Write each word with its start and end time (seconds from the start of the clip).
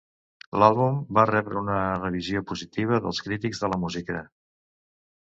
L'àlbum 0.63 0.97
va 1.17 1.25
rebre 1.31 1.59
una 1.61 1.77
revisió 1.99 2.43
positiva 2.55 3.03
dels 3.07 3.23
crítics 3.29 3.65
de 3.67 3.73
la 3.75 3.83
música. 3.87 4.29